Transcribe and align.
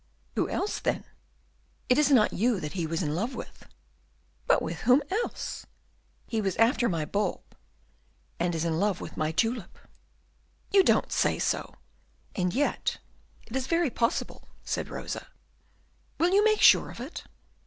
"Who 0.33 0.49
else, 0.49 0.79
then?" 0.79 1.03
"It 1.87 1.99
is 1.99 2.09
not 2.09 2.33
you 2.33 2.59
that 2.59 2.73
he 2.73 2.87
was 2.87 3.03
in 3.03 3.13
love 3.13 3.35
with!" 3.35 3.67
"But 4.47 4.59
with 4.63 4.79
whom 4.79 5.03
else?" 5.11 5.67
"He 6.25 6.41
was 6.41 6.55
after 6.55 6.89
my 6.89 7.05
bulb, 7.05 7.43
and 8.39 8.55
is 8.55 8.65
in 8.65 8.79
love 8.79 8.99
with 8.99 9.15
my 9.15 9.31
tulip!" 9.31 9.77
"You 10.71 10.81
don't 10.83 11.11
say 11.11 11.37
so! 11.37 11.75
And 12.35 12.51
yet 12.51 12.97
it 13.45 13.55
is 13.55 13.67
very 13.67 13.91
possible," 13.91 14.47
said 14.63 14.89
Rosa. 14.89 15.27
"Will 16.17 16.31
you 16.33 16.43
make 16.43 16.61
sure 16.61 16.89
of 16.89 16.99
it?" 16.99 17.25